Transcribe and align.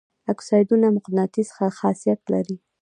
اکسایدونه 0.31 0.87
مقناطیسي 0.97 1.67
خاصیت 1.79 2.21
لري. 2.33 2.55